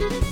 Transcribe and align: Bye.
Bye. 0.00 0.29